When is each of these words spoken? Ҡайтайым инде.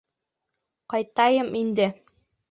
Ҡайтайым 0.93 1.51
инде. 1.59 1.87